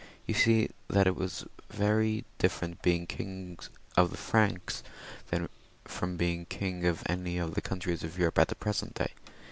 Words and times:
You 0.25 0.33
see 0.33 0.71
that 0.87 1.05
it 1.05 1.15
was 1.15 1.45
very 1.69 2.25
dififerent 2.39 2.81
being 2.81 3.05
king 3.05 3.59
of 3.95 4.09
the 4.09 4.17
Franks 4.17 4.81
from 5.85 6.17
being 6.17 6.45
king 6.47 6.85
of 6.87 7.03
any 7.05 7.37
of 7.37 7.53
the 7.53 7.61
countries 7.61 8.03
of 8.03 8.17
Europe 8.17 8.39
at 8.39 8.47
the 8.47 8.55
present 8.55 8.95
day. 8.95 9.11